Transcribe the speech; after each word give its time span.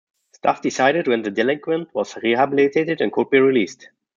Staff 0.33 0.63
decided 0.63 1.07
when 1.07 1.21
the 1.21 1.29
delinquent 1.29 1.93
was 1.93 2.15
rehabilitated 2.17 3.01
and 3.01 3.11
could 3.13 3.29
be 3.29 3.37
released. 3.39 3.89